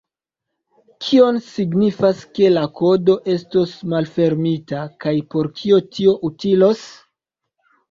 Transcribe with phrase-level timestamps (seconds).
[1.07, 6.85] Kion signifas ke la kodo estos malfermita, kaj por kio tio utilos?